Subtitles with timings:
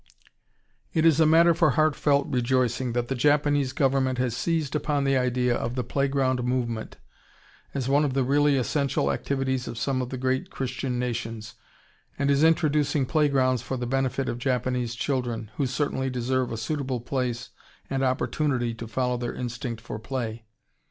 [0.95, 5.15] ]It is a matter for heartfelt rejoicing that the Japanese Government has seized upon the
[5.15, 6.97] idea of the Playground Movement
[7.75, 11.53] as one of the really essential activities of some of the great Christian nations,
[12.17, 17.01] and is introducing playgrounds for the benefit of Japanese children, who certainly deserve a suitable
[17.01, 17.51] place
[17.87, 20.47] and opportunity to follow their instinct for play.